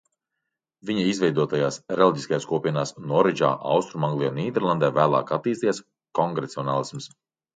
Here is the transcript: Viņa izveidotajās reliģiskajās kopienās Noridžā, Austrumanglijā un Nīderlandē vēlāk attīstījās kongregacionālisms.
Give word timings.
Viņa 0.89 1.01
izveidotajās 1.09 1.75
reliģiskajās 1.99 2.47
kopienās 2.53 2.93
Noridžā, 3.11 3.51
Austrumanglijā 3.73 4.33
un 4.35 4.39
Nīderlandē 4.41 4.91
vēlāk 4.97 5.35
attīstījās 5.39 5.83
kongregacionālisms. 6.21 7.11